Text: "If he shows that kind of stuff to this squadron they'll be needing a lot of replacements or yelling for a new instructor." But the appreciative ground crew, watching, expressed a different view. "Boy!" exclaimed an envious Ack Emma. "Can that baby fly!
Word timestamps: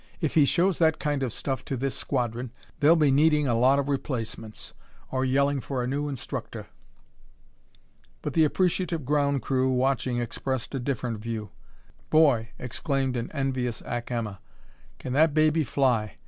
"If 0.19 0.33
he 0.33 0.45
shows 0.45 0.79
that 0.79 0.97
kind 0.97 1.21
of 1.21 1.31
stuff 1.31 1.63
to 1.65 1.77
this 1.77 1.93
squadron 1.95 2.51
they'll 2.79 2.95
be 2.95 3.11
needing 3.11 3.47
a 3.47 3.53
lot 3.55 3.77
of 3.77 3.87
replacements 3.87 4.73
or 5.11 5.23
yelling 5.23 5.61
for 5.61 5.83
a 5.83 5.87
new 5.87 6.09
instructor." 6.09 6.65
But 8.23 8.33
the 8.33 8.43
appreciative 8.43 9.05
ground 9.05 9.43
crew, 9.43 9.69
watching, 9.69 10.17
expressed 10.17 10.73
a 10.73 10.79
different 10.79 11.19
view. 11.19 11.51
"Boy!" 12.09 12.49
exclaimed 12.57 13.15
an 13.15 13.31
envious 13.31 13.83
Ack 13.83 14.09
Emma. 14.09 14.39
"Can 14.97 15.13
that 15.13 15.35
baby 15.35 15.63
fly! 15.63 16.17